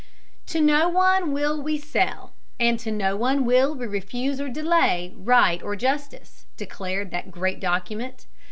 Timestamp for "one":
0.89-1.31, 3.15-3.45